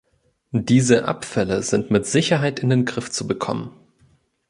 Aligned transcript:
Diese 0.55 1.05
Abfälle 1.05 1.61
sind 1.61 1.91
mit 1.91 2.07
Sicherheit 2.07 2.57
in 2.59 2.71
den 2.71 2.85
Griff 2.85 3.11
zu 3.11 3.27
bekommen. 3.27 3.69